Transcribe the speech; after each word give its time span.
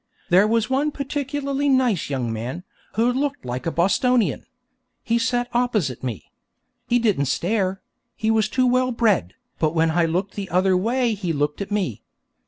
There 0.29 0.47
was 0.47 0.67
one 0.67 0.89
particularly 0.89 1.69
nice 1.69 2.09
young 2.09 2.33
man, 2.33 2.63
who 2.95 3.13
looked 3.13 3.45
like 3.45 3.67
a 3.67 3.71
Bostonian. 3.71 4.47
He 5.03 5.19
sat 5.19 5.47
opposite 5.53 6.03
me. 6.03 6.31
He 6.87 6.97
didn't 6.97 7.25
stare 7.27 7.83
he 8.15 8.31
was 8.31 8.49
too 8.49 8.65
well 8.65 8.91
bred, 8.91 9.35
but 9.59 9.75
when 9.75 9.91
I 9.91 10.05
looked 10.05 10.33
the 10.33 10.49
other 10.49 10.75
way 10.75 11.13
he 11.13 11.31
looked 11.33 11.61
at 11.61 11.69
me. 11.69 12.01